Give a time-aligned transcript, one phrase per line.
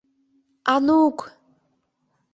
[0.73, 1.17] —Анук!..